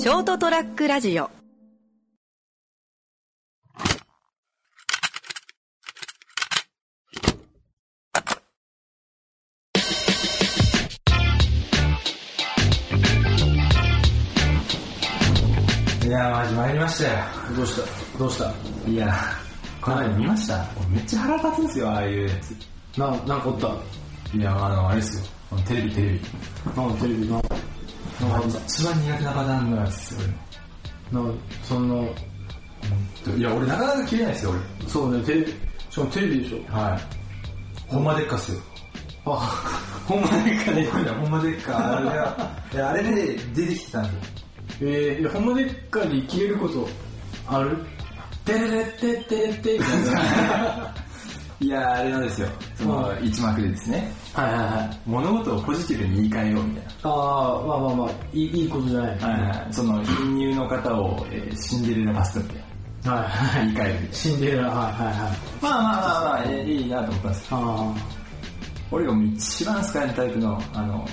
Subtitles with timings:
[0.00, 1.28] ショートトラックラジオ
[16.06, 17.18] いやー、マジ参りましたよ。
[17.54, 18.18] どうした？
[18.18, 18.54] どうした？
[18.88, 20.64] いやー、この前見ました？
[20.88, 22.98] めっちゃ腹立つんですよ、ああいうやつ。
[22.98, 23.68] な、なんかおった？
[24.34, 25.24] いや、あの、あれですよ。
[25.52, 26.20] あのテレビ、テレビ。
[26.74, 27.42] なんかテレビな、
[28.66, 30.28] 一番苦手なパターンのやつですよ、
[31.12, 31.32] な、
[31.64, 32.08] その、
[33.26, 33.36] 俺。
[33.38, 34.54] いや、俺なかなか切れないですよ、
[34.86, 35.46] そうね、テレビ、
[35.90, 36.82] しかもテレビでしょ俺。
[36.82, 37.00] はい。
[37.92, 38.58] ほんまでっかっすよ。
[39.26, 39.30] あ、
[40.06, 40.84] ほんまにかね。
[40.86, 41.96] ほんまでっか。
[41.96, 44.20] あれが、いや、 あれで出てきてたんですよ。
[44.82, 46.88] えー、いや、ほんまでっかに消えること
[47.46, 47.76] ある？
[48.44, 50.94] てれれってってれってみたいな。
[51.62, 52.48] いや、あれなんですよ。
[52.74, 54.10] その、一幕でですね。
[54.32, 54.98] はいはいはい。
[55.06, 57.08] 物事をポジティブに言い換えようみたいあ
[57.62, 59.18] あ、まあまあまあ、いいいいことじゃない。
[59.20, 59.28] な。
[59.28, 59.66] はいはい。
[59.70, 62.64] その、貧乳の方を、えーシンデレラバストみたい
[63.04, 63.12] な。
[63.12, 63.66] はいはい。
[63.66, 64.08] 言い換える。
[64.12, 65.16] シンデレラ、はいはいはい。
[65.16, 67.56] まあまあまあまあ、えーいいなと思ったんですよ。
[67.60, 67.94] あ
[68.92, 71.06] 俺が一番好かれるタイプの、あの、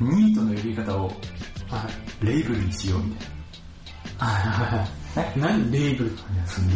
[0.00, 1.12] ニートの呼び方を
[1.70, 1.86] あ、は
[2.22, 2.26] い。
[2.26, 3.28] レイブルにしようみたい
[4.18, 4.88] はいはいはい。
[5.36, 5.40] え？
[5.40, 6.10] 何レーブル？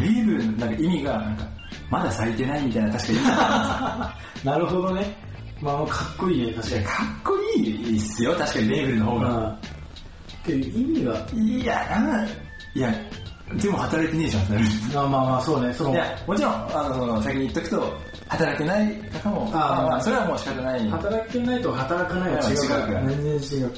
[0.00, 1.44] レイブルのなんか意味が、なんか、
[1.92, 5.14] まだ咲いてないみたいな確か意味があなるほどね。
[5.60, 6.84] まあ、かっこいいね、確かに。
[6.84, 6.90] か
[7.20, 9.28] っこいいっすよ、確かにレイブルの方が。
[9.28, 9.58] うん。
[10.42, 12.28] けど意味が、いや、なん
[12.74, 12.94] いや、
[13.60, 14.66] でも働いてねえじゃんってなる。
[14.94, 20.88] あまあまあそうね、そのい、や、もちろん、あの、その先に言っとくと、働けない方も、あまあまあ、それはもう仕方ない。
[20.88, 23.06] 働けないと働かないは違うから。
[23.06, 23.72] 全然違う。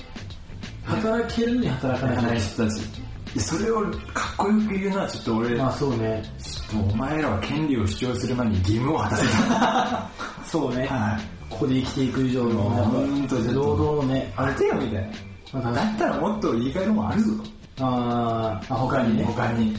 [0.85, 3.05] 働けるのに働かない働かない人たち。
[3.35, 3.81] でそれを
[4.13, 6.23] かっこよく言うのはちょっと俺、まあそうね。
[6.39, 10.11] ちょっとお前らは権利を主張する前に義務を果たせた。
[10.47, 10.87] そうね。
[10.87, 11.35] はい。
[11.51, 15.11] ここで生きていく以上の、もうんとちょっと労働のね、あれてよみたい
[15.53, 15.73] まな。
[15.73, 17.33] だったらもっと言い換えるもんあるぞ
[17.81, 19.25] あーあ、他にね。
[19.25, 19.77] 他に。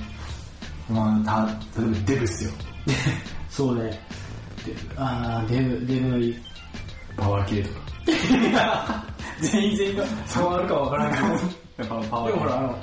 [0.89, 2.51] まあ、た、例えばデブっすよ。
[3.49, 3.83] そうね。
[4.65, 6.35] でああ、デブ、デブのいい。
[7.15, 9.05] パワー系とか。
[9.41, 11.25] 全員全員が触るかわからんけど。
[11.27, 11.39] やっ
[11.87, 12.31] ぱパワー系。
[12.33, 12.77] でもほら、あの、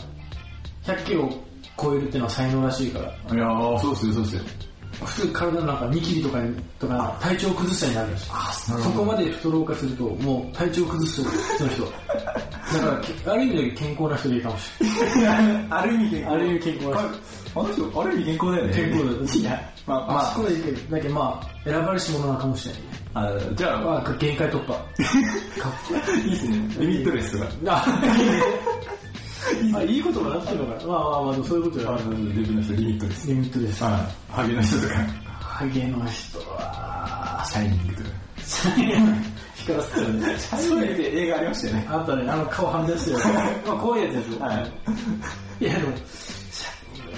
[0.85, 1.29] 100キロ
[1.81, 3.07] 超えるっていうのは才能らしいから。
[3.07, 4.43] いやー、そうっすよ、そうっすよ。
[5.05, 11.85] 普通体の中ニキビとかにとか体調崩したりなるあそこまで太郎化するともう体調崩す人の人。
[11.85, 14.71] だからけある意味で健康な人でいいかもし
[15.71, 17.09] ある意味健れないある意味健康な人。
[17.55, 18.75] あの人、ある意味健康だよね。
[18.75, 19.25] 健康だよ。
[19.25, 20.25] いや、まあ、まあ。
[20.27, 22.89] そこでいいけどだけどまあ選ばれし者なのかもしれないね。
[23.15, 24.73] あ、あじゃあ、まあ限界突破。
[24.73, 24.85] かっ
[25.89, 26.77] こいいっすね。
[26.79, 27.45] リミットレスとか。
[27.45, 27.85] いいあ
[29.75, 33.27] あいいこともなってるのかなまあまあまあそういうことあやのデブの人リミットレス。
[33.27, 34.33] リミットですはい。
[34.33, 34.95] ハゲの人とか。
[35.41, 38.09] ハゲの人はシャイニングとか。
[39.55, 41.87] 光らせてるねシャイニングって映画ありましたよね。
[41.89, 43.19] あったねあの顔はみ出してる
[43.67, 44.53] まあこういうやつですよは
[45.61, 45.65] い。
[45.65, 45.97] いやでも、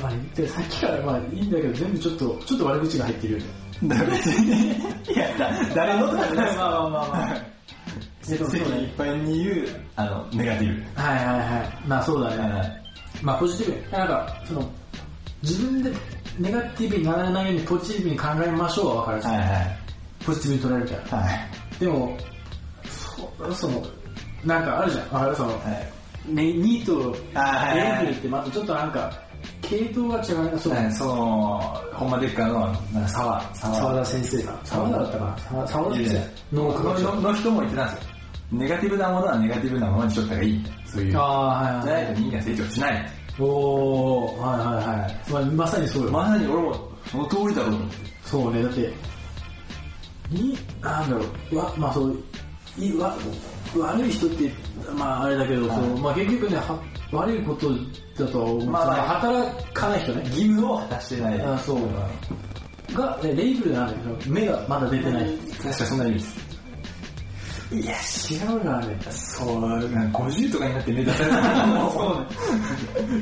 [0.02, 3.44] まあ、でさっきからまあいいんだけど、全部ちょっと、ちょっと悪口が入ってるよね。
[3.84, 4.72] だ別に、
[5.12, 7.43] いや、だ誰のとかじゃないですまあまあまあまあ。
[8.24, 11.00] 世間いっぱいに言う、あの、ネガティブ。
[11.00, 11.86] はいはいはい。
[11.86, 12.52] まあそうだね。
[12.52, 12.80] はい
[13.22, 13.92] まあポジティブに。
[13.92, 14.70] なんか、その、
[15.42, 15.90] 自分で
[16.38, 19.78] ネガティブにならないようにポジティブに考えましょうは分かるんですよはいはい。
[20.26, 21.22] ポジティブに捉えるから。
[21.22, 21.48] はい。
[21.80, 22.16] でも、
[23.48, 23.82] そその、
[24.44, 25.12] なんかあるじゃん。
[25.12, 25.36] わかる？
[25.36, 25.56] その、は
[26.28, 26.34] い。
[26.34, 29.12] ね、ニート、エレブルってまたちょっとなんか、
[29.60, 30.58] 系統が違うね。
[30.58, 32.60] そうはいその、ほんまでっかの、
[32.92, 34.58] なんか沢、沢沢田先生が。
[34.64, 36.08] 沢田だったかな沢沢田先
[36.50, 38.13] 生のの人も言ってたんですよ。
[38.58, 40.64] ネガティブなものはネガティブなままにしとった方がいい。
[40.86, 41.10] そういう。
[41.10, 42.04] じあゃあ、はいはい。
[42.04, 43.10] ないと人間は成長しない。
[43.38, 45.32] おー、はいはいはい。
[45.32, 46.10] まあ、まさにそうよ。
[46.10, 47.96] まさに俺もその通りだろうと思って。
[48.24, 48.92] そうね、だって、
[50.30, 52.16] に、なんだろう、わ、まあそう、
[52.78, 53.16] いわ
[53.76, 54.50] 悪い人って、
[54.96, 56.78] まああれだけど、はいそうまあ結局ね、は
[57.12, 57.70] 悪いこと
[58.18, 58.66] だとは思う。
[58.70, 60.22] まあまあ働かない人ね。
[60.26, 61.40] 義務を果たしてない。
[61.42, 61.78] あそう
[62.94, 65.26] が、ねレイブルなんだけど、目がまだ出てない。
[65.62, 66.43] 確かそんな意味です。
[67.72, 67.94] いや、
[68.30, 68.96] 違うな、ね。
[69.10, 69.60] そう、
[69.90, 72.26] なんか50とかになって目出されたら。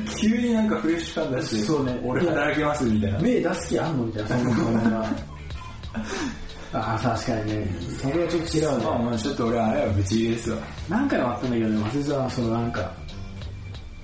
[0.19, 3.19] 急になんかフレッシュ感出して、そうね俺働けますみたいな。
[3.19, 5.09] 目出す気あんのみたいな、そんなが。
[6.73, 7.67] ああ、確かにね。
[8.01, 8.85] それはちょっと違うね。
[8.85, 10.57] まあまあちょっと俺はあれはブチギレですわ。
[10.89, 12.91] 何回もあったんだけどね、松井さんはそのなんか、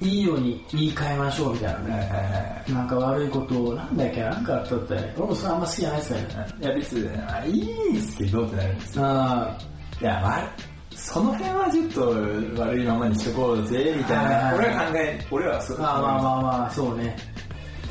[0.01, 1.91] いいように言い換えましょうみたいなね。
[1.91, 2.73] はいはいはい。
[2.73, 6.27] なんか悪いことを、なんだっけ、なんかあったって、俺もそれあんま好きじゃないですね。
[6.61, 9.05] いや別に、あいいんすけどってなるんですよ。
[9.05, 9.57] あ
[10.01, 10.53] いや、まあ、
[10.95, 14.35] その辺はちょっと悪いままにしとこうぜ、みたいはいな。
[14.37, 17.17] はい俺は考え、俺はそあ、まあまあまあまあ、そうね。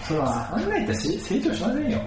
[0.02, 2.00] それは、考えたらし成長しませんよ。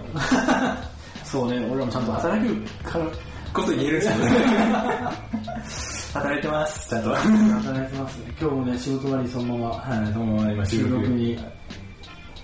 [1.24, 3.06] そうね、俺らもちゃんと働くから、
[3.54, 4.30] こそ言えるんですよね。
[6.14, 7.10] 働いてます、ちゃんと。
[7.14, 8.34] 働いてますね。
[8.40, 11.44] 今日もね、仕事終わりそのまま、はい、どうも、今収収録録に、今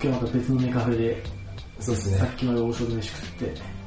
[0.00, 1.22] 日また別のネカフェで、
[1.80, 2.18] そうですね。
[2.18, 3.77] さっきまで王将で飯食って、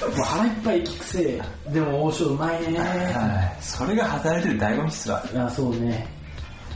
[0.00, 1.72] もう腹いっぱい聞くせい。
[1.72, 3.62] でも王将うまいねはい。
[3.62, 5.24] それが働いてる醍醐味っすわ。
[5.32, 6.06] いや、そうね。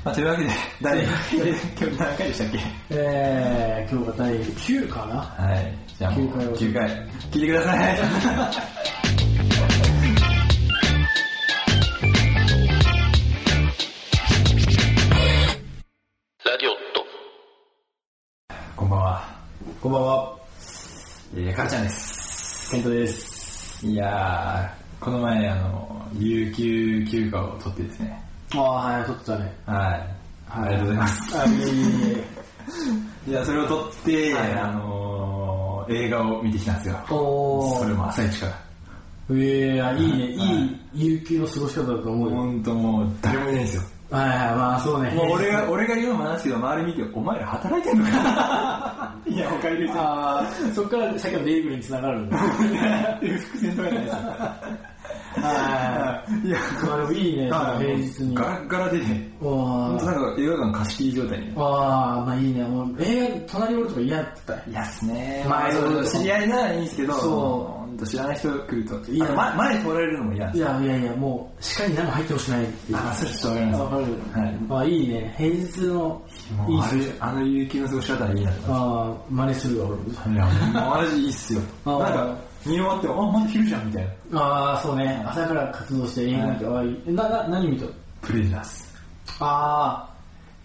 [0.03, 0.51] まあ、というわけで、
[0.81, 2.59] 第、今日何回でしたっけ？
[2.91, 5.17] えー、今日が第9かな？
[5.45, 5.79] はい。
[5.99, 6.89] じゃあもう、9回を9回。
[7.31, 7.99] 聞いてください。
[18.75, 19.29] こんばんは。
[19.83, 20.39] こんばんは、
[21.37, 22.20] えー、かーちゃんです。
[22.71, 23.85] ケントです。
[23.85, 28.23] いやー、この前、あの、有給休暇を取ってですね。
[28.55, 29.53] ああ、はい、撮ってたね。
[29.67, 30.17] はい。
[30.49, 31.39] ありがとうございます。
[31.41, 32.25] あ、いえい
[33.27, 36.99] え いや、それを取って、はいあのー、映画を見てきたんですよ。
[37.11, 37.79] おー。
[37.81, 38.53] それも朝一から。
[39.31, 42.37] えー、あいいね、はいいい有給の過ごし方だと思うよ。
[42.37, 43.83] ほんともう、誰もいないんですよ。
[44.11, 45.11] はいはい、まあそうね。
[45.11, 48.11] もう俺が、俺が言うのもなんですけど、周り見て、お前ら働いてんのか？
[48.13, 49.97] な いや、他いる人。
[50.01, 52.37] あーそっからさっきのレイブルに繋がるんだ。
[52.37, 52.41] っ
[53.21, 54.21] ていう伏線とかじゃないですよ。
[55.37, 58.35] はいや、まあでもいいね、その平日に。
[58.35, 61.53] ガラッガラでね、わほんとなんか映画館貸し切り状態に。
[61.57, 62.63] ああ、まあいいね。
[62.65, 64.53] もう映画、隣におるとか嫌ってた？
[64.55, 64.61] よ。
[64.69, 65.47] いやっすね。
[65.49, 69.13] まあまあ、そう知り合いならいいんですけど、そう知らない人が来ると。
[69.13, 70.59] いや前前通られるのも嫌い。
[70.59, 72.99] やいやいや、もう、視界に何も入ってほしくないっていう。
[72.99, 73.83] あ、それちょっとわかります。
[73.83, 74.03] わかる。
[74.43, 74.55] はい。
[74.69, 75.35] まあいいね。
[75.37, 76.23] 平日の、も
[76.69, 77.17] いういっすね。
[77.21, 80.33] あの有給の過ごし方はいいなああ、真似するわ、俺。
[80.33, 81.61] いや、マジいいっすよ。
[81.85, 84.41] なんか、見終わっても、あ、まだ昼じゃんみたいな。
[84.41, 85.23] ああ、そうね。
[85.27, 87.03] 朝から活動して映画見て、ああいい。
[87.13, 87.87] な、な、何見た
[88.23, 88.71] プレデターズ。
[89.41, 90.11] ああ、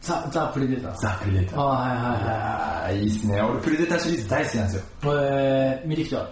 [0.01, 0.95] ザ・ザ・プレデター。
[0.97, 1.59] ザ・プレデター。
[1.59, 3.41] ああ、はいはいいはやー、いいっすね。
[3.41, 4.81] 俺、プレデターシリーズ大好きなんですよ。
[4.81, 4.85] い。
[5.23, 6.27] えー、見てきた？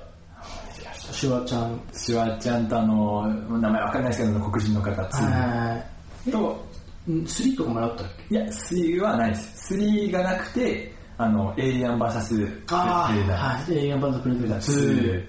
[1.12, 1.80] シュワちゃん。
[1.94, 3.28] シュワちゃんとあの、
[3.60, 5.84] 名前わかんないですけど、黒人の方、ツーは
[6.28, 6.32] い。
[6.32, 6.66] と、
[7.08, 8.36] ん3とかもあったっけ？
[8.36, 9.74] いや、3はないです。
[9.76, 12.80] 3がなくて、あの、エイリアン VS プレデター。
[12.80, 13.78] はい。
[13.78, 15.28] 映画版のプレデター2。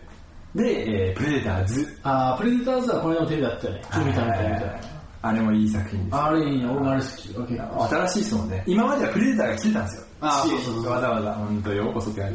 [0.55, 0.62] 2。
[0.62, 1.99] で、えープレデターズ。
[2.03, 3.83] あー、プレデターズはこの間のテレビだったよね。
[3.83, 4.95] 見た見た見た。
[5.23, 6.17] あれもいい作品です。
[6.17, 7.29] あれいいね、俺もあれ好き。
[7.95, 8.62] 新しいですもんね。
[8.67, 10.03] 今まではプレデターが来てたんですよ。
[10.21, 12.31] あそうそうそうわざわざ、本当ようこそって感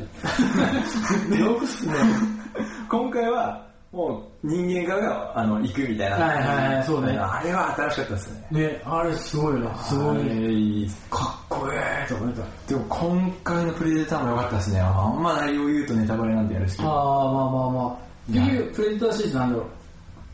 [1.31, 1.37] じ。
[1.39, 1.93] よくすね。
[2.89, 6.15] 今回は、もう人間側があの行くみたいな。
[6.17, 8.47] はいはいはいそうねあれは新しかったですね。
[8.51, 9.75] ね、あれすごいな。
[9.77, 12.41] すごいかっこええと思った。
[12.67, 14.79] でも今回のプレデターも良かったですね。
[14.81, 16.91] あんま内容言うとネタバレなんでやるんですけあど。
[16.91, 18.08] あ、まあまあまあ。
[18.29, 19.65] っていうプレデターシリーズなんだろう。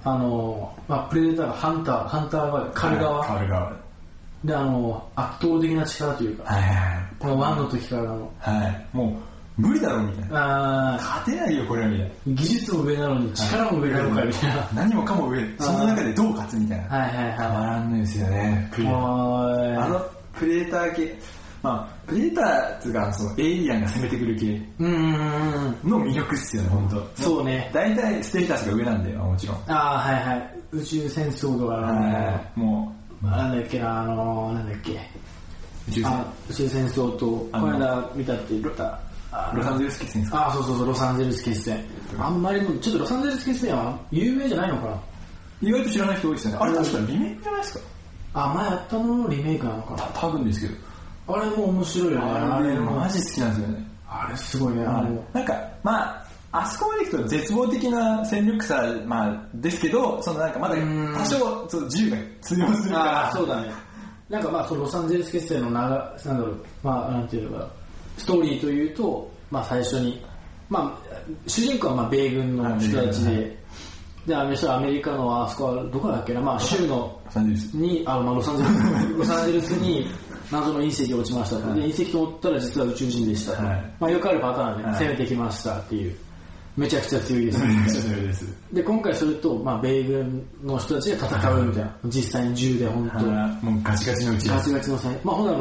[0.03, 3.25] あの、まあ、プレデターがハンター、ハンターが狩る側。
[3.25, 3.73] カル側。
[4.43, 8.57] で、あの、圧倒的な力というか、はいはいこのワンの時からの、はい。
[8.57, 8.87] はい。
[8.93, 9.17] も
[9.57, 10.93] う、無理だろみたいな。
[10.93, 12.13] あ勝てないよこれはみたいな。
[12.27, 14.69] ー技術も上なのに力も上なのかみたいな。
[14.73, 15.57] 何もかも上。
[15.59, 16.97] その中でどう勝つみたいな。
[16.97, 18.71] はいはいたまはらんのですよね。
[18.75, 21.19] あのプレデター系、
[21.65, 24.61] まあ、プレデターズがそのエイリアンが攻めてくる系。
[24.79, 27.23] の魅力っすよね、本当。
[27.23, 27.71] そうね。
[27.73, 29.57] 大体ステータスが上なんだよ、もちろん。
[29.67, 30.59] ああ、はいはい。
[30.71, 32.59] 宇宙戦争とかはい。
[32.59, 34.91] もまあなんだっけな、あの、なんだっけ。
[34.91, 34.95] う、
[35.89, 38.99] 宇宙船あ宇宙戦争と、こあのの間見たって言った。
[39.31, 40.47] あロサンゼルス決戦ですか？
[40.47, 41.83] あ、そうそうそう、ロサンゼルス決戦。
[42.19, 45.01] あんまりも、ちょっとロサンゼルス決戦は有名じゃないのかな？
[45.61, 46.57] 意外と知らない人多いですよね。
[46.61, 47.85] あれ確かリメイクじゃないですか？
[48.33, 50.73] あ、前やったもののリメイクなのかたな多分ですけど。
[51.27, 52.25] あれも面白いよね。
[52.25, 53.87] あれもマジ好きなんですよね。
[54.07, 54.85] あれすごいね。
[54.85, 55.53] あの、なんか、
[55.83, 63.27] まあ、あそこまで行くと絶望的な戦力差、まあ、ですけど、そのなんかまだうん多少、その銃が通用するから。
[63.27, 63.71] あそうだね。
[64.29, 65.89] なんかまあ、そのロサンゼルス決戦の長、
[66.25, 67.69] なんだろう、まあ、なんていうのか、
[68.17, 70.23] ストーリーというと、まあ最初に、
[70.69, 71.15] まあ、
[71.47, 73.65] 主人公はまあ米軍の人たちで、
[74.25, 77.73] で、あの人はアメリカの、あそこはどこだっけな、まあ州のロサンゼルス。
[77.75, 80.07] に、あまあ、ロサンゼルス、ロサンゼルスに
[80.51, 81.73] 謎の隕石が落ちましたと。
[81.73, 83.65] で、隕石と思ったら実は宇宙人でしたと。
[83.65, 86.15] はいまあ、よくあるパターンで、はい攻めてきましたっていう。
[86.77, 87.59] めちゃくちゃ強いです。
[87.65, 88.45] めっちゃ強いです。
[88.73, 91.95] で、今回それと、まあ、米軍の人たちが戦うみたいな。
[92.05, 95.59] 実際に銃で本当はいもうガチガチのうちガチガチの戦、まあ、ほんなら、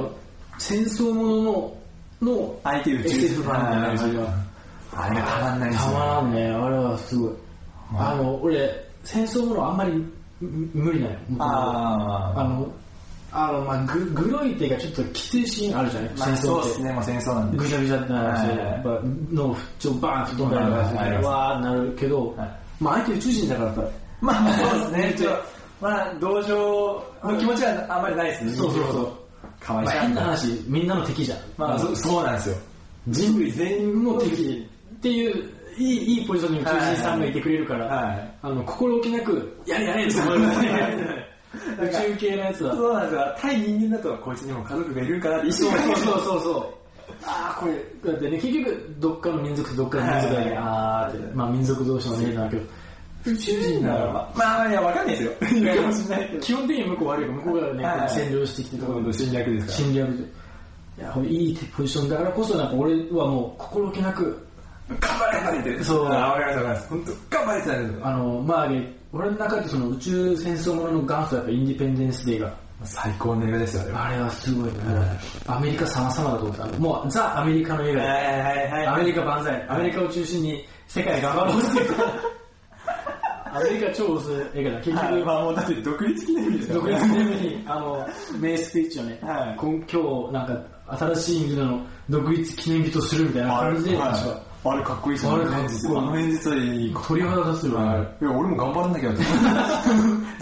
[0.58, 1.76] 戦争ものの、
[2.22, 4.54] の、相手宇宙版みたいな感じが。
[4.96, 6.48] あれがたまんないですたよまらんね。
[6.48, 7.32] あれはすごい。
[7.96, 9.92] あの、俺、戦争ものあんまり
[10.40, 11.14] む無理なの。
[11.40, 12.66] あの、
[13.36, 16.10] あの、まあ、ぐ、グロいっていうか、ちょっときついシーンあるじゃない？
[16.16, 17.58] まあそうですね、もう戦争なんで。
[17.58, 18.56] ぐちゃぐちゃってなるし、はい。
[18.58, 19.00] やっぱ
[19.32, 21.12] 脳ちょバーンと飛んだりとかするはい。
[21.14, 21.24] はい。
[21.24, 22.50] わーってなるけど、はい。
[22.80, 23.82] まあ相手宇宙人だからさ、
[24.20, 25.28] まあまあそうですね、
[25.82, 28.52] まあ同情の気持ちはあんまりないですね。
[28.52, 29.12] そうそうそう。
[29.60, 29.94] かわいそう。
[29.94, 31.38] まあ変な話、みんなの敵じゃん。
[31.56, 32.56] まあそそうなんですよ。
[33.08, 38.34] 人類全員の敵っていういいいいポジションに宇宙人さんがいてくれるから、はい。
[38.42, 41.33] あの心置きなくやれやれって思いますね
[41.80, 43.34] 宇宙系のやつはそうなんですよ。
[43.38, 46.66] 対人間だとこいつにも家族がいるんかなって一そう瞬そうそうそうそう。
[47.26, 48.12] ああこれ。
[48.12, 51.18] だってね結局どっかの民族とどっかの民族だああって。
[51.34, 52.62] まあ民族同士のねだけど
[53.26, 55.32] 宇宙人だから、ままあ、いや、わかんないですよ。
[56.42, 58.08] 基本的に向こう悪いから向こうがね、はい。
[58.08, 59.00] 占領してきてとか。
[59.00, 59.12] ど。
[59.12, 59.78] 侵略ですから。
[59.78, 60.44] 侵略で
[60.98, 64.46] いやこれいいポジションだからこそなんか俺はもう心置きなく
[64.88, 65.84] 頑張れ頑張れって。
[65.84, 66.06] そう。
[66.06, 66.88] あわかりますわかります。
[66.88, 72.54] 本当頑張れってなるあのまあね俺の中でその宇宙戦争ものの元祖はやっぱインディペンデンス・デイが。
[72.82, 74.28] 最高の映画ですよ、あれは。
[74.30, 74.64] すごい。
[74.66, 74.72] ね、
[75.46, 76.78] アメリカ様々だと思ってた。
[76.78, 78.02] もうザ・アメリカの映画。
[78.02, 79.64] ではいはいアメリカ万歳。
[79.68, 81.78] アメリカを中心に世界頑張ろうって。
[81.78, 81.94] いう
[83.54, 84.76] アメリカ超押す映画だ。
[84.78, 85.14] 結はい。
[85.14, 88.08] 局まあもうだって独立記念日ですよ独立記念日にあの
[88.40, 89.56] 名スピーチをね、はい。
[89.56, 94.12] 今今日なんか新しいインドの独立記念日とするみたいな感じではい。
[94.12, 96.94] 確かあれかっこいいですよあれかっこいいあの演説はいい。
[97.06, 98.24] 鳥肌立つよね、はい。
[98.24, 99.22] いや、俺も頑張らなきゃって。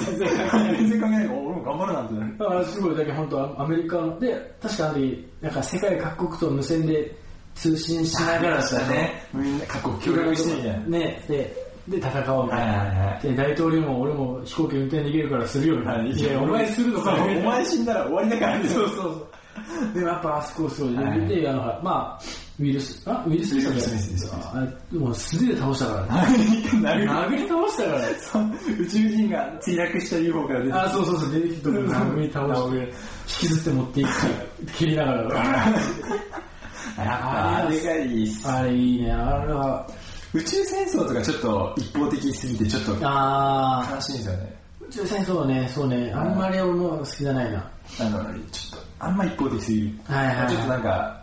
[0.04, 0.76] 全然関係ない。
[0.76, 2.34] 全然関係ない俺も頑張るなんてね。
[2.38, 7.16] だからすごいだけ本当アメリカので確かあの時なんか世界各国と無線で
[7.54, 9.24] 通信しながらだね。
[9.34, 10.86] みんな各国協力してみたいな。
[10.86, 18.68] ねでで戦おうみたいな、はいはいはいで大統領も俺も飛行機運転できるからするよみたいな、はいいやお前するのかお前死んだら終わりだからね。
[18.68, 22.20] そうそうそうでもやっぱあそこすごい、ではいであのまあ
[22.62, 23.02] ウィルス？
[23.10, 23.24] あ？
[23.26, 24.26] ウィルスミスウィルスミスです。
[24.26, 26.30] よあでも素手で倒したから。
[26.30, 26.36] ね
[27.10, 28.06] 殴り倒したからね。
[28.78, 31.32] 宇宙人が墜落した UFO から出てあそうそうそう。
[31.32, 32.76] 出てきたとこ殴り倒して。
[32.78, 32.88] 引
[33.26, 34.08] きずって持っていく。
[34.76, 35.22] 切りながら
[36.98, 38.48] あれがいいっす。
[38.48, 39.86] あれいいねあれは
[40.34, 44.56] 宇宙戦争とかちょっと一方的すぎてちょっとあ悲しいんですよね。
[44.82, 49.90] ー宇宙戦争ねそうねあんまり俺も好きじゃないなあの、ちょっと、あんま一方的すぎる。
[50.04, 51.21] はいはいはいちょっとなんか、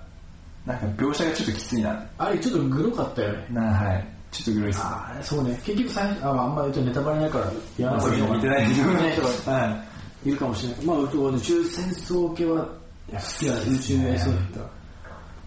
[0.66, 2.06] なんか描写がちょっときついな。
[2.18, 3.48] あれちょっとグロかったよね。
[3.52, 4.08] なはい。
[4.32, 4.80] ちょっとグロいっす。
[4.80, 4.84] ね。
[4.86, 5.60] あれそうね。
[5.64, 9.86] 結局最初ああんまりネタバレないから言わないうの見てない見てない人がは
[10.26, 10.86] いるかもしれない。
[10.86, 12.68] まあ宇宙戦争系は
[13.10, 14.32] いや好きだね宇宙戦争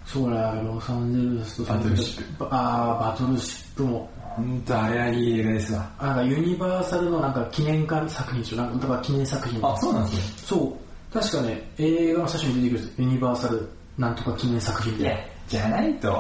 [0.05, 4.11] そうだロサンゼルスとバトルシップああバトルシップも。
[4.35, 5.91] 本当あれはいい映画ですわ。
[6.01, 8.57] なんかユニバーサルのなんか記念館作品でしょ。
[8.57, 9.61] なんか記念作品。
[9.63, 10.47] あ、そうなんですね。
[10.47, 10.83] そう。
[11.13, 15.05] 確かね映画の最初に出てくるんですユニバーサルなんとか記念作品で。
[15.05, 15.17] いや、
[15.49, 16.13] じゃないと。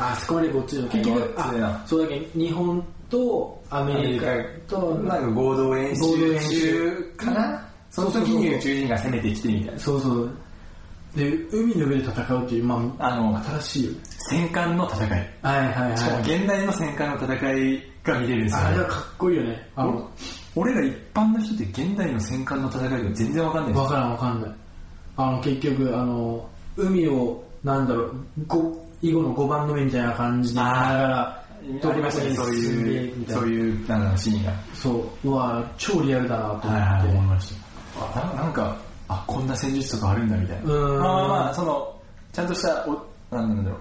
[0.00, 1.66] あそこまでごっついの結局ごっついの。
[1.66, 4.26] あそうだけ日本とアメリカ。
[4.66, 7.68] となんか合同演習合同演習中かな？
[7.90, 9.80] その時に宇宙人が攻めてきてみたいな。
[9.80, 10.30] そうそう。
[11.16, 13.92] で海の上で戦うっていうまああの、新しいよ。
[13.92, 13.98] ね
[14.30, 15.10] 戦艦の戦い。
[15.42, 19.68] はいはいしかもはい現代の戦艦の戦いが見れるんですよ、あれはかっこいいよね。
[19.74, 20.10] あの
[20.54, 24.50] 俺ら一般の人って現代の戦艦の戦いが全然わかんないですわからんわかんない。
[25.16, 28.14] あの結局あの海をなんだろう
[28.46, 31.44] ご囲碁の5番の目みたいな感じで見ながら
[31.84, 34.52] ありましたね、そういう、そういう、なんかシーンが。
[34.74, 34.90] そ
[35.24, 37.54] ううわ超リアルだなと思って、はいはい、思いまし
[37.98, 38.20] た。
[38.20, 38.76] あななんか、
[39.08, 40.72] あ、こんな戦術とかあるんだみたいな。
[40.72, 41.94] うんまあまあ、その、
[42.32, 43.80] ちゃんとした、お、なんだろう、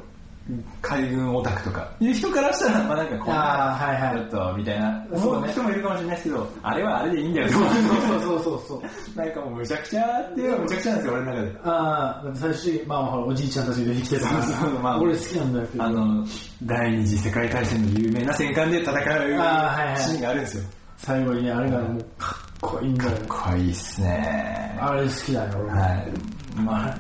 [0.82, 7.50] 海軍オタクとか、いう人からしたら、まあなんかこんな、あーはいはいちょっと、みたいな、そうね思う人もいるかもしれないですけど、あれはあれでいいんだよ。
[7.50, 8.82] そうそうそうそうそ
[9.16, 11.60] うなんかもうむちゃくちゃっていうのはむちゃくちゃなんですよ、俺の中で。
[11.64, 16.26] ああ最初にまあおじいちゃんたちが出てきてたそうそうまあ俺好きなんだけどあの、
[16.64, 20.64] 第二次世界大戦の有名な戦艦で戦うシーンがあるんですよ。
[20.98, 24.78] 最後にねあれがもうかっこいいんだよねかっこいいっすね。
[24.82, 26.12] あれ好きだね俺もはい。
[26.58, 26.98] まあ、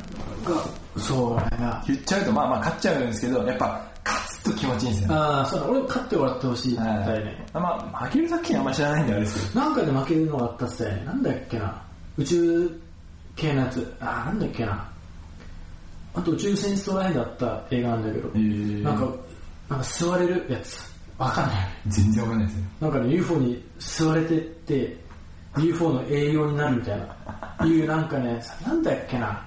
[0.97, 5.15] そうだな言っちゃうと、まあまあ勝っちゃうんですけど、やっぱ勝つと気持ちいいんですよね。
[5.15, 9.59] ああそうだ俺勝ってもらってほしい絶対ねまあ、負ける作品あんま知らないんであれですけど。
[9.59, 11.81] なんかで負けるのがあったっすよねなんだっけな。
[12.17, 12.81] 宇宙
[13.35, 13.95] 系のやつ。
[13.99, 14.89] ああなんだっけな。
[16.13, 18.83] あと宇宙戦争らへんだった映画なんだけど、ー。
[18.83, 19.15] なんか
[19.69, 20.79] なんか座れるやつ。
[21.17, 21.55] わかんない。
[21.87, 22.67] 全然わかんないですね。
[22.79, 24.97] なんかね UFO に座れてって
[25.57, 27.65] UFO の栄養になるみたいな。
[27.65, 29.46] いうなんかねなんだっけな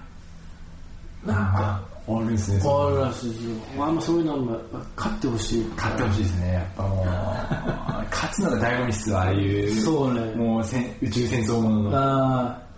[1.24, 2.60] なんかあるんですね。
[2.64, 3.44] あるらしいです
[3.76, 4.58] よあんまそういうのも
[4.96, 7.06] 勝ってほしい勝ってほしいですね、やっぱもう。
[8.10, 9.74] 勝つのが醍醐味っすわ、ああいう。
[9.80, 11.98] そうねもう戦宇宙戦争ものの。
[11.98, 12.70] あー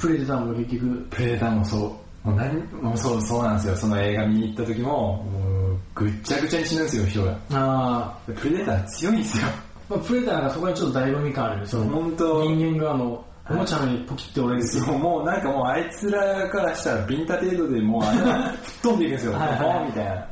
[0.00, 1.76] プレデターも結局プレデターもそ
[2.24, 2.28] う。
[2.28, 3.76] もう何もうそう、そうなんですよ。
[3.76, 7.38] その映画見に行った時も、もう、ぐっちゃぐちゃに死ぬんですよ、人が。
[7.52, 9.44] あプレデター強いんですよ。
[9.90, 19.32] ー、まあ、プレデターがそこにちょっと醍醐味感あるねその本当人間があのおもちゃのようにポキって折れるんですよもうなんかもうあいつらからしたらビンタ程度でもうあれが吹っ飛んでいくんですよ。
[19.32, 20.26] はいはいみたいな。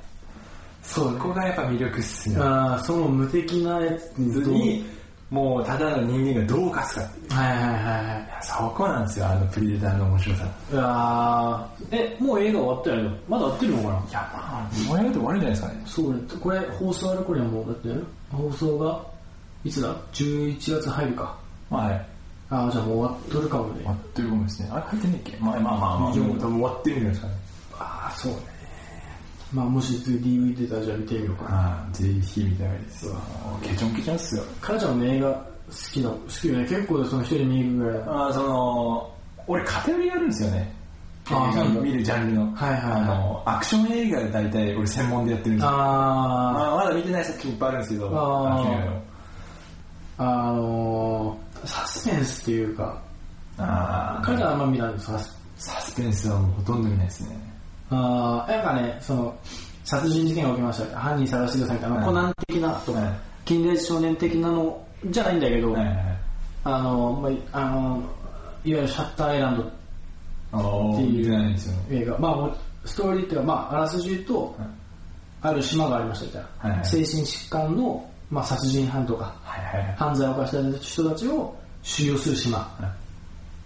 [0.83, 2.37] そうここがやっぱ魅力っすね。
[2.39, 4.85] ああその無敵なやつに、
[5.31, 7.33] もうただの人間がどう勝つかっていう。
[7.33, 10.45] はいはいはいはいそこなんですよ、あのプリデターの面白さ。
[10.45, 13.21] いやーえ、もう映画終わったよね。
[13.29, 13.89] まだ終わってるのかな？
[13.89, 15.83] いや、まあ、燃えると終わるんじゃないですかね。
[15.87, 16.21] そうね。
[16.41, 17.89] これ、放送ある頃にはもう、だって、
[18.31, 19.03] 放送が、
[19.65, 21.37] いつだ ?11 月入るか。
[21.71, 22.07] はい。
[22.51, 23.93] ああ、じゃあもう終わっとるかもね終わ。
[23.93, 24.69] ってるかもですね。
[24.73, 25.37] あれ入ってんねっけ？
[25.41, 27.35] まあまあまあまあ、もう多分終わってるんじゃないですかね。
[27.79, 28.39] ああ、そうね。
[29.53, 31.57] まあ、もし次 DVD 出たらじゃあ見てみようかな。
[31.57, 33.07] はい、ぜひ見たいです。
[33.63, 34.43] ケチョンケチョンっすよ。
[34.61, 35.43] かなちゃんも映画好
[35.93, 36.63] きなの好きよね。
[36.65, 38.03] 結構その一人見るぐらい。
[38.07, 39.11] あその、
[39.47, 40.75] 俺偏りがあるんですよね。
[41.83, 42.53] 見るジャンルの。
[42.55, 45.71] はいはいはいあの、アクション映画で大体俺専門でやってるんですよ。
[45.71, 48.11] あまあ、まだ見てない作品いっぱいあるんですけど、
[50.19, 53.03] あ、あのー、サスペンスっていうか、
[53.59, 55.19] あかなちゃんーあんま見ないんですか
[55.57, 57.37] サスペンスはもうほとんど見ないですね。
[57.91, 59.39] ああ、なんかね、その、
[59.85, 60.99] 殺人事件が起きました。
[60.99, 63.15] 犯人探してくださいみたいな、はいコナン的なとか、はい
[63.47, 66.19] 近代少年的なのじゃないんだけど、はい。
[66.65, 68.03] あの、まあ、あの、
[68.65, 71.57] いわゆるシャッターアイランドっていう。
[71.91, 74.69] 映画、まあ、ストーリーっていうか、まあ、あらすじ言うと、はい
[75.43, 79.35] ある島がありましたみたいな、はいはい精神疾患の、まあ、殺人犯とか。
[79.97, 82.69] 犯罪を犯した人たちを収容する島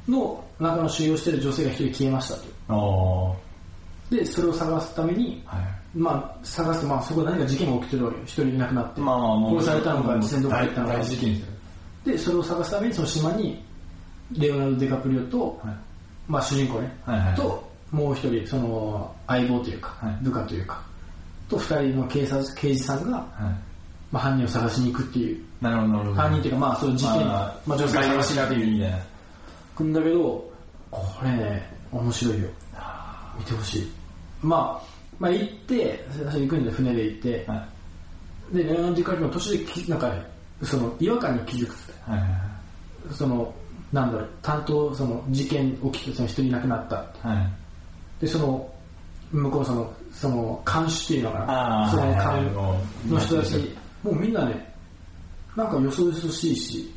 [0.09, 2.35] の中の収容している女性が一人消えました
[2.73, 3.37] と。
[4.11, 5.61] で、それを探すために、はい。
[5.95, 8.23] まあ、探すと、まあ、そこで何か事件が起きてるわけよ。
[8.25, 9.01] 一人いなくなって。
[9.01, 10.95] まあまあもう殺されたのか、自然とか入ったのか。
[10.95, 11.43] 大事件
[12.05, 13.63] でそれを探すために、その島に、
[14.33, 15.75] レオナルド・デカプリオと、はい
[16.29, 20.83] まあ、主人公ね、はいはいと、もう一人、その、相棒というか、はい部下というか、
[21.49, 23.70] と二人の警察、刑事さんが、はい。
[24.13, 26.21] まあ、犯人を探しに行くっていう、なるほど、なるほど。
[26.21, 28.97] 犯人っていうか、まあ、そういう事件、まあまあ、女性が外用しなくていいみたいな。
[28.97, 29.05] 行
[29.77, 30.51] くんだけど、
[30.91, 32.49] これね、面白いよ。
[33.39, 33.93] 見てほしい。
[34.43, 34.87] まあ、
[35.19, 37.67] まあ行って、最初行くんで船で行って、は
[38.53, 38.57] い。
[38.57, 40.27] で、レオナルド・ディカプリオも途中でき、なんかね、
[40.63, 42.31] その、違和感に気づくってはいはい
[43.13, 43.55] その、
[43.93, 46.97] なんだろう、担当、その、事件起きて、その一人いなくなった。
[46.97, 47.29] はい。
[47.29, 47.51] はい。
[48.21, 48.73] で、その、
[49.33, 51.89] 向こうその、その、監視っていうのかあな。
[51.89, 52.03] ーその
[52.43, 54.75] 監の人たち、もうみんなね、
[55.57, 56.95] なんかよそよそしいし、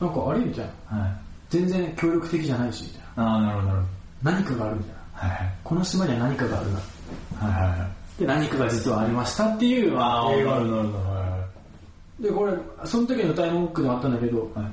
[0.00, 0.98] なんかあれみたいな。
[0.98, 1.16] はい。
[1.48, 3.32] 全然協力的じゃないし、みたいな。
[3.32, 3.86] ああ、なるほど、なるほ
[4.22, 4.94] 何かがあるみたいな。
[4.94, 5.28] ど。
[5.28, 6.78] はいこの島には何かがあるな。
[6.78, 6.82] は
[7.48, 7.62] い。
[7.62, 8.20] はいはいはい。
[8.20, 10.98] で、何かが実はありましたっていう、まあ、映画なるほど、なるほど。
[11.10, 11.46] は
[12.20, 12.52] で、これ、
[12.86, 14.70] その時の歌い文句でもあったんだけど、いはい。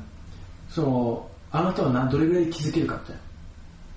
[0.70, 3.14] その、あなたは何どれぐらい気づけるかって。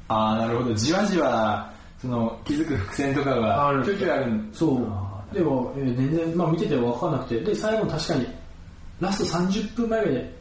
[0.09, 0.75] ああ、なるほど。
[0.75, 5.16] じわじわ、その、気づく伏線とかがあるちょいちょいあるんそうあ。
[5.33, 8.27] でも、えー全然、まあ見てて分かんなくて、で、最後確かに、
[9.01, 10.37] ラスト30分前ぐらいで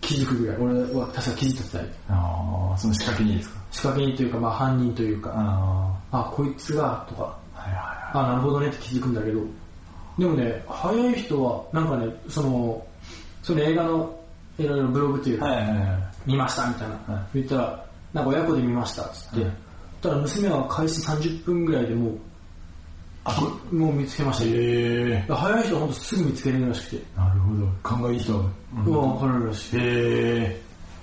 [0.00, 3.60] 気づくぐらい、俺は確か気づいてたり、ああ、その仕掛けにですか？
[3.70, 7.60] 仕掛け人というか、まあ犯人というか、ああ、こいつが、とか、あ。
[7.60, 9.40] はいはあ、なるほどねって気づくんだけど、
[10.18, 12.84] でもね、早い人は、なんかね、その、
[13.42, 14.18] その映画の、
[14.58, 15.60] いろいろブログっていうか、いはい。
[15.60, 15.78] はいはい。
[15.88, 15.98] はい。
[16.26, 17.24] 見ましたみたいな、はい。
[17.34, 19.52] 言ったら、なんか親子で見ましたっつって、はい。
[20.02, 22.18] たら娘は開始30分ぐらいでもう、
[23.24, 25.24] あ、もう見つけましたえ。
[25.28, 27.66] 早い人は本当すぐ見つけれるらしくて、なるほど。
[27.82, 28.44] 勘がいい人は。
[28.84, 29.76] 分かるらしい。
[29.76, 30.62] へえ。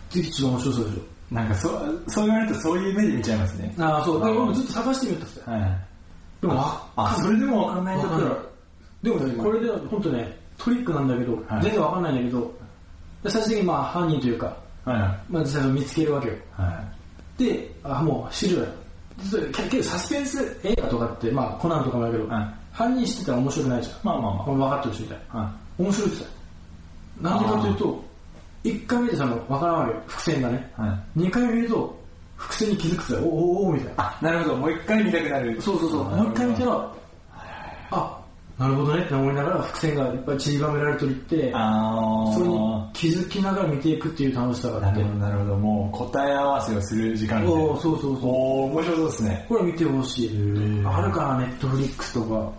[0.10, 1.01] ぜひちょっと面白そうでし
[1.32, 3.75] なんかそう、そう言われるとそういう目で見ちゃいますね。
[3.77, 3.84] ょ。
[3.84, 4.23] ああ、そう。
[4.23, 5.51] で俺もずっと探してみようって言って。
[5.51, 5.88] はい。
[6.41, 6.53] でも、
[6.95, 8.38] あ、それでもわかんないんだったら。
[9.03, 12.53] でもね、これで本当ね、トリックなんだけど、はい全然わかんないんだけど、
[13.23, 15.19] で最終的にまあ犯人というか、はいはい。
[15.30, 16.34] まあ実際見つけるわけよ。
[16.51, 16.84] は
[17.39, 17.43] い。
[17.43, 18.71] で、あ、もう知るわよ。
[19.17, 23.95] 結構サスペンス映画とかって、まあコナンとかもだけど、はい犯人知ってたら面白くないじゃん。
[24.03, 25.39] まあまあまあ分かってるしみたいな。
[25.39, 27.36] は面白いって言ってたよ。
[27.36, 28.03] なんでかというと、
[28.63, 30.71] 1回見てその分からんわけよ、伏線がね。
[30.77, 30.82] い。
[30.82, 31.19] はい。
[31.19, 31.99] 2回見ると、
[32.36, 34.03] 伏線に気づくっておおおおみたいな。
[34.03, 34.56] あ、なるほど。
[34.58, 35.60] もう一回見たくなる。
[35.60, 36.03] そうそうそう。
[36.03, 36.93] もう一回見たら、
[37.89, 38.16] あ、
[38.57, 45.13] なるほどねって思いながら伏線がいっぱい散りばめられていって、あそれに気づきながら見ていくっていう楽しさがあってなるほ。
[45.13, 45.55] ど、なるほど。
[45.57, 47.61] もう答え合わせをする時間みたいな。
[47.61, 49.45] おーそうそうそうおー面白そうですね。
[49.47, 50.29] これ見てほしい。
[50.29, 52.51] ーあるかな、ネットフリックスとか。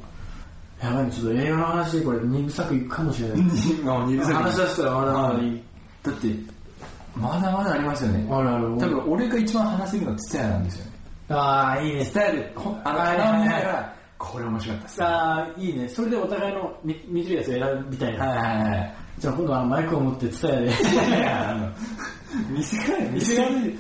[0.87, 3.43] やばいね、ちょっと映画の話でこれ2部作いくかもしれない。
[3.43, 3.51] 部
[4.25, 5.63] 作話し出したらまだまだいい。
[6.05, 6.29] だって、
[7.17, 8.29] まだまだありますよね。
[8.31, 8.69] あるある。
[8.79, 10.93] 多分俺が一番話せるのはツタヤなんですよね。
[11.31, 12.07] ああ、いいね。
[12.07, 15.03] ツタヤで、ほんあの、はいこれ面白かったっす。
[15.05, 15.89] ああ、いいね。
[15.89, 18.27] それでお互いの見見てるやつを選びたいな。
[18.27, 18.95] はいはいはい。
[19.19, 20.67] じゃあ今度はマイクを持って伝えで。
[20.67, 21.73] いや、あの、
[22.51, 23.79] 店から、店側に、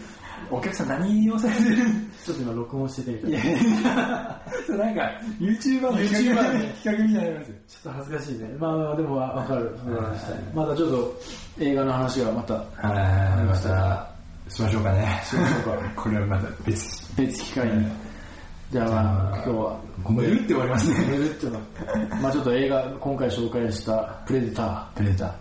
[0.50, 1.76] お客さん何をされてる？
[2.24, 3.38] ちょっと今録音しててみたいな。
[3.38, 5.02] いやいや、そうなんか、
[5.40, 7.54] YouTuber の企画ね企画みたいになりますよ。
[7.68, 8.56] ちょっと恥ずかしいね。
[8.58, 9.76] まあまあでもわかる。
[10.54, 11.20] またちょっと
[11.58, 12.62] 映画の話がまたは
[13.42, 14.10] い、また、
[14.48, 15.22] しましょうかね。
[15.24, 15.90] しましょうか。
[15.94, 18.07] これはまた別、別機会に。
[18.70, 19.80] じゃあまあ今日は。
[20.04, 21.06] もう言って終わりますね。
[21.10, 21.60] 寝るっての
[22.22, 24.92] まあちょっと映画、今回紹介したプレデター。
[24.94, 25.32] プレデター。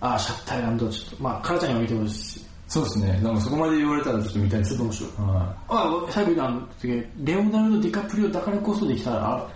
[0.00, 3.20] あ、シャッターランド、ちょっと、まあ、カラちゃんにも見てほしいし、そうですね。
[3.22, 6.68] なんかそこまで言われたらちょっと見たいですちょっと面白いはあ最後にあの
[7.22, 9.48] レオナルド・ディカプリオだからこそできたら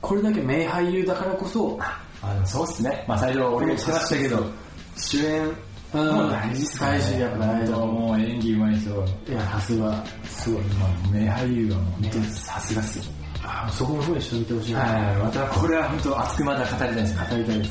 [0.00, 3.04] これだけ名俳優だからこそあでもそうっすね。
[3.08, 4.44] まあ最初は俺も言ってましたけど
[4.96, 5.50] 主演
[5.96, 10.62] も大事っすね大事やっぱ大事もう演技うまい人いやさすがすごい。
[10.64, 13.04] まあ名俳優はもう本当にさすがっすよ
[13.42, 17.26] あそこの方にして見てほしいな、はいまたこれは本当熱くまだ語りたいですね。
[17.30, 17.70] 語りたいです。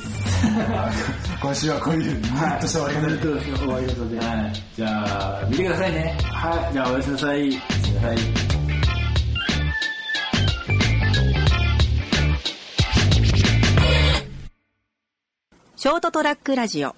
[1.42, 4.20] 今週はこういうグッとした終わり方で終わり方で。
[4.20, 4.54] はい。
[4.76, 6.18] じゃあ見てくださいね。
[6.24, 6.74] はい。
[6.74, 7.40] じゃあおやすみなさい。
[7.40, 8.18] はい。
[15.76, 16.96] ショートトラックラジオ